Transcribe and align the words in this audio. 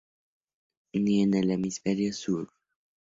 Ni 0.93 1.21
en 1.21 1.35
el 1.35 1.51
hemisferio 1.51 2.11
Sur. 2.11 2.49